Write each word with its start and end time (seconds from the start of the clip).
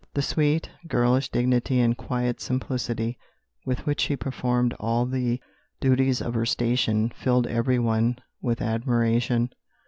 The 0.15 0.23
sweet, 0.23 0.67
girlish 0.87 1.29
dignity 1.29 1.79
and 1.79 1.95
quiet 1.95 2.41
simplicity 2.41 3.19
with 3.67 3.85
which 3.85 4.01
she 4.01 4.15
performed 4.15 4.73
all 4.79 5.05
the 5.05 5.39
duties 5.79 6.23
of 6.23 6.33
her 6.33 6.43
station 6.47 7.11
filled 7.15 7.45
every 7.45 7.77
one 7.77 8.17
with 8.41 8.63
admiration. 8.63 9.51